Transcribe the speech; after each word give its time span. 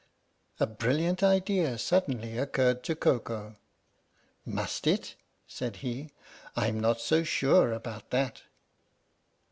"A 0.59 0.65
brilliant 0.65 1.21
idea 1.21 1.77
suddenly 1.77 2.35
occurred 2.35 2.81
to 2.85 2.95
Koko." 2.95 3.57
Must 4.57 4.87
it?" 4.87 5.13
said 5.47 5.75
he." 5.85 6.09
I'm 6.55 6.79
not 6.79 6.99
so 6.99 7.21
sure 7.23 7.71
about 7.71 8.09
that! 8.09 8.41